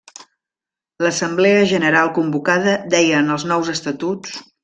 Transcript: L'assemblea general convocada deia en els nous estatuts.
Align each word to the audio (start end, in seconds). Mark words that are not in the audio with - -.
L'assemblea 1.05 1.59
general 1.73 2.09
convocada 2.17 2.75
deia 2.95 3.21
en 3.27 3.31
els 3.37 3.47
nous 3.53 3.71
estatuts. 3.77 4.43